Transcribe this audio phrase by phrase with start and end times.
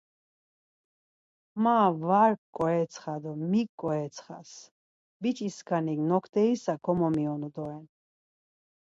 [1.63, 4.51] Ma var p̌ǩoretsxa do mik ǩoretsxas,
[5.21, 7.85] biç̌iskanik nokterisa komomionu doren.